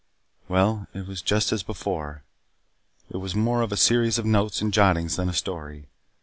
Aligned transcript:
Well, 0.47 0.87
it 0.95 1.05
was 1.05 1.21
just 1.21 1.51
as 1.51 1.61
before. 1.61 2.23
It 3.11 3.17
was 3.17 3.35
more 3.35 3.61
of 3.61 3.71
a 3.71 3.77
series 3.77 4.17
of 4.17 4.25
notes 4.25 4.59
and 4.59 4.73
jottings 4.73 5.15
than 5.17 5.29
a 5.29 5.31
story. 5.33 5.89